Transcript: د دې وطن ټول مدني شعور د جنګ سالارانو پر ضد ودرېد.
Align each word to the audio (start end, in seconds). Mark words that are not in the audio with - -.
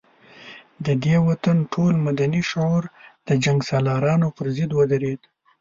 د 0.85 0.87
دې 1.03 1.15
وطن 1.27 1.57
ټول 1.73 1.93
مدني 2.07 2.41
شعور 2.49 2.83
د 3.27 3.29
جنګ 3.43 3.59
سالارانو 3.69 4.27
پر 4.37 4.45
ضد 4.55 4.71
ودرېد. 4.75 5.21